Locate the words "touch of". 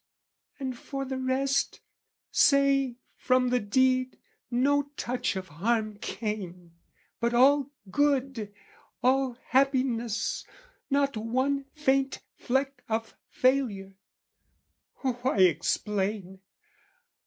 4.97-5.49